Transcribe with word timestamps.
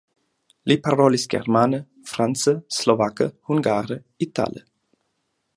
Li 0.71 0.77
parolis 0.87 1.25
germane, 1.33 1.81
france, 2.13 2.55
slovake, 2.79 3.31
hungare, 3.53 4.03
itale. 4.31 4.69